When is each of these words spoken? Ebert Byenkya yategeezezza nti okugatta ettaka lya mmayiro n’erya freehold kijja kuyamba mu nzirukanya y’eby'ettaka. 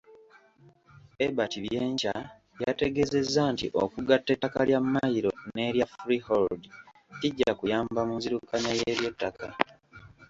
Ebert 1.25 1.53
Byenkya 1.63 2.15
yategeezezza 2.63 3.41
nti 3.53 3.65
okugatta 3.83 4.29
ettaka 4.35 4.59
lya 4.67 4.79
mmayiro 4.83 5.31
n’erya 5.53 5.85
freehold 5.95 6.61
kijja 7.19 7.51
kuyamba 7.59 7.99
mu 8.07 8.13
nzirukanya 8.19 8.71
y’eby'ettaka. 8.79 9.47